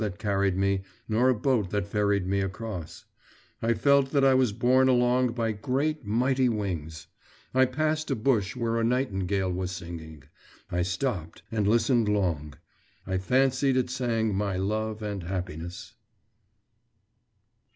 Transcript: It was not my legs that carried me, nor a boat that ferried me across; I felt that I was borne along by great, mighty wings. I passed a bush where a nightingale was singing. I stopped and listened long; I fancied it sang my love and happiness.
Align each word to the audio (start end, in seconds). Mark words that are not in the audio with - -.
It 0.01 0.03
was 0.03 0.13
not 0.13 0.15
my 0.15 0.15
legs 0.15 0.19
that 0.23 0.29
carried 0.31 0.57
me, 0.57 0.81
nor 1.07 1.29
a 1.29 1.35
boat 1.35 1.69
that 1.69 1.85
ferried 1.85 2.25
me 2.25 2.39
across; 2.41 3.05
I 3.61 3.75
felt 3.75 4.09
that 4.09 4.23
I 4.25 4.33
was 4.33 4.51
borne 4.51 4.87
along 4.87 5.33
by 5.33 5.51
great, 5.51 6.03
mighty 6.03 6.49
wings. 6.49 7.05
I 7.53 7.65
passed 7.65 8.09
a 8.09 8.15
bush 8.15 8.55
where 8.55 8.79
a 8.79 8.83
nightingale 8.83 9.51
was 9.53 9.69
singing. 9.71 10.23
I 10.71 10.81
stopped 10.81 11.43
and 11.51 11.67
listened 11.67 12.09
long; 12.09 12.55
I 13.05 13.19
fancied 13.19 13.77
it 13.77 13.91
sang 13.91 14.33
my 14.33 14.57
love 14.57 15.03
and 15.03 15.21
happiness. 15.21 15.93